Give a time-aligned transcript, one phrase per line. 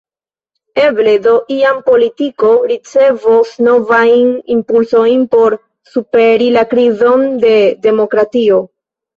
[0.85, 5.59] Eble do iam politiko ricevos novajn impulsojn por
[5.93, 7.57] superi la krizon de
[7.89, 8.61] demokratio.